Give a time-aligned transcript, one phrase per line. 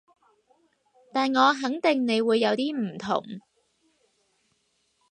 [1.13, 3.23] 但我肯定你會有啲唔同